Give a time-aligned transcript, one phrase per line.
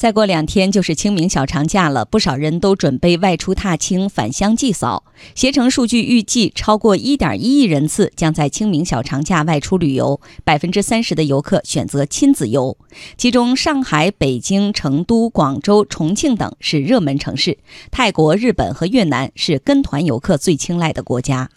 [0.00, 5.04] 再过两天就是清明小长假了，不少人都准备外出踏青、返乡祭扫。
[5.34, 12.78] 携程数据预计，超过1.1亿人次将在清明小长假外出旅游，百分之三十的游客选择亲子游，
[13.18, 17.58] 其中上海、北京、成都、广州、重庆等是热门城市，
[17.90, 21.50] 泰国、日本和越南是跟团游客最青睐的国家。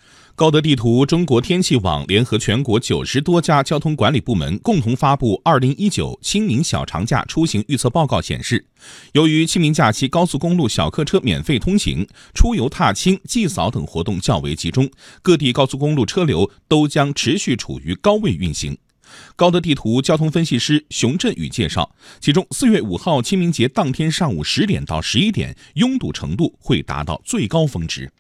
[0.44, 8.66] 高德地图、中国天气网联合全国九十多家交通管理部门共同发布《二零一九清明小长假出行预测报告》显示，
[9.14, 18.78] 由于清明假期高速公路小客车免费通行，出游踏青、祭扫等活动较为集中，各地高速公路车流都将持续处于高位运行。
[19.38, 28.12] 高德地图交通分析师熊振宇介绍，其中四月五号清明节当天上午十点到十一点，拥堵程度会达到最高峰值。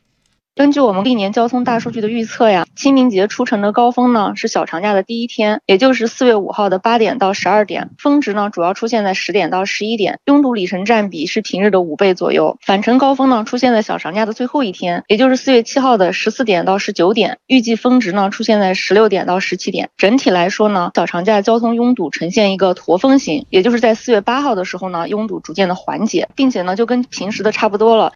[0.55, 12.55] 根据我们历年交通大数据的预测呀，清明节出城的高峰呢是小长假的第一天，也就是四月五号的八点到十二点，峰值呢主要出现在十点到十一点，拥堵里程占比是平日的五倍左右。
[12.61, 19.89] 返程高峰呢出现在小长假的最后一天，也就是四月七号的十四点到十九点，预计峰值呢出现在十六点到十七点。
[19.97, 28.13] 整体来说呢，小长假交通拥堵呈现一个驼峰型，也就是在四月八号的时候呢，拥堵逐渐的缓解，并且呢就跟平时的差不多了。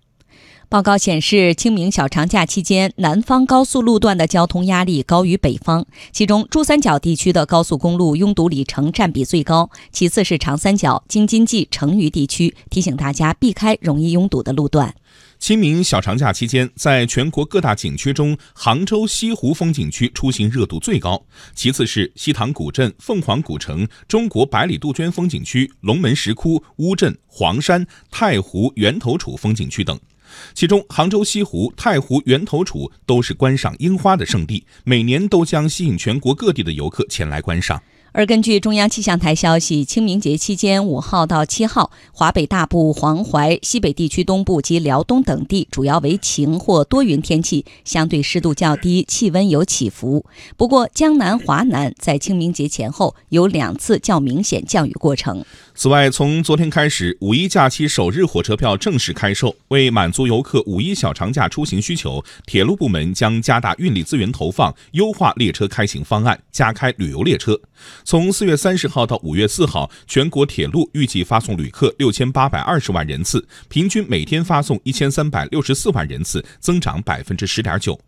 [0.70, 5.86] 报告显示，清明小长假期间，南方高速路段的交通压力高于北方。
[6.12, 12.54] 其中，珠三角地区的高速公路拥堵里程占比最高，其次是长三角、京津冀、成渝地区。
[12.70, 14.94] 提醒大家避开容易拥堵的路段。
[15.40, 21.24] 清明小长假期间，在全国各大景区中，杭州西湖风景区出行热度最高，
[21.56, 29.98] 其次是西塘古镇、凤凰古城、中国百里杜鹃风景区、龙门石窟、乌镇、黄山、太湖、源头处风景区等。
[30.53, 37.81] 其中，杭州西湖、太湖、源头处都是观赏樱花的圣地，每年都将吸引全国各地的游客前来观赏。
[38.14, 50.25] 而根据中央气象台消息，清明节期间五号到七号，华北大部、黄淮、西北地区东部及辽东等地主要为晴或多云天气，相对湿度较低，气温有起伏。
[50.56, 55.46] 不过，江南、华南在清明节前后有两次较明显降雨过程。
[55.80, 59.56] 此外，从昨天开始，五一假期首日火车票正式开售。
[59.68, 67.56] 为满足游客五一小长假出行需求，铁路部门将加大运力资源投放，优化列车开行方案，加开旅游列车。
[68.04, 78.00] 从四月三十号到五月四号，全国铁路预计发送旅客六千八百二十万人次，平均每天发送一千三百六十四万人次，增长百分之十点九。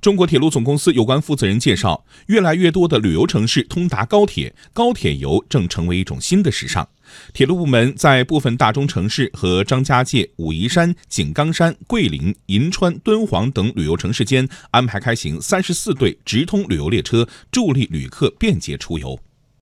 [0.00, 6.88] 中国铁路总公司有关负责人介绍，越来越多的旅游城市通达高铁，高铁游正成为一种新的时尚。
[7.32, 19.18] 铁路部门在部分大中城市和张家界、武夷山、井冈山、桂林、银川、敦煌等旅游城市间安排开行三十四对直通旅游列车，助力旅客便捷出游。